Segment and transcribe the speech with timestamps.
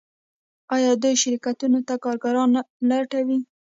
[0.75, 3.39] آیا دوی شرکتونو ته کارګران نه لټوي؟